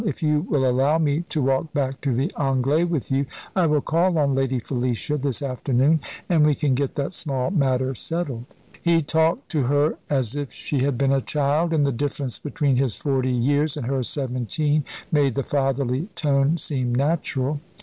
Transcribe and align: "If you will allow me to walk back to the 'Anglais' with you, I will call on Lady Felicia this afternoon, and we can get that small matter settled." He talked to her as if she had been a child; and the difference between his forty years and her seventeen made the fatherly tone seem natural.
"If 0.03 0.23
you 0.23 0.41
will 0.49 0.67
allow 0.67 0.97
me 0.97 1.25
to 1.29 1.43
walk 1.43 1.73
back 1.73 2.01
to 2.01 2.11
the 2.11 2.31
'Anglais' 2.35 2.85
with 2.85 3.11
you, 3.11 3.27
I 3.55 3.67
will 3.67 3.81
call 3.81 4.17
on 4.17 4.33
Lady 4.33 4.57
Felicia 4.57 5.15
this 5.15 5.43
afternoon, 5.43 5.99
and 6.27 6.43
we 6.43 6.55
can 6.55 6.73
get 6.73 6.95
that 6.95 7.13
small 7.13 7.51
matter 7.51 7.93
settled." 7.93 8.45
He 8.81 9.03
talked 9.03 9.49
to 9.49 9.65
her 9.65 9.99
as 10.09 10.35
if 10.35 10.51
she 10.51 10.79
had 10.79 10.97
been 10.97 11.11
a 11.13 11.21
child; 11.21 11.71
and 11.71 11.85
the 11.85 11.91
difference 11.91 12.39
between 12.39 12.77
his 12.77 12.95
forty 12.95 13.29
years 13.31 13.77
and 13.77 13.85
her 13.85 14.01
seventeen 14.01 14.85
made 15.11 15.35
the 15.35 15.43
fatherly 15.43 16.07
tone 16.15 16.57
seem 16.57 16.95
natural. 16.95 17.61